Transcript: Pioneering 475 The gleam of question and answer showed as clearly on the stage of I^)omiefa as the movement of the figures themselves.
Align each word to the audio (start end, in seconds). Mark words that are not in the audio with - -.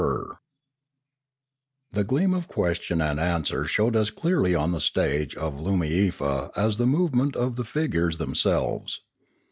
Pioneering 0.01 0.29
475 1.93 1.95
The 2.03 2.09
gleam 2.09 2.33
of 2.33 2.47
question 2.47 3.01
and 3.03 3.19
answer 3.19 3.65
showed 3.67 3.95
as 3.95 4.09
clearly 4.09 4.55
on 4.55 4.71
the 4.71 4.81
stage 4.81 5.35
of 5.35 5.53
I^)omiefa 5.59 6.49
as 6.57 6.77
the 6.77 6.87
movement 6.87 7.35
of 7.35 7.55
the 7.55 7.63
figures 7.65 8.17
themselves. 8.17 8.99